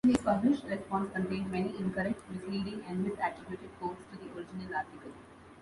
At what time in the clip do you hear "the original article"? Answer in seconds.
4.17-5.11